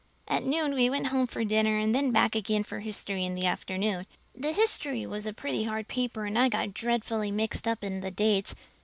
[0.27, 3.45] "At noon we went home for dinner and then back again for history in the
[3.45, 4.07] afternoon.
[4.35, 8.09] The history was a pretty hard paper and I got dreadfully mixed up in the
[8.09, 8.55] dates.